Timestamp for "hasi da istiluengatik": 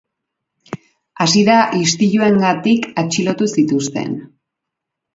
1.25-2.91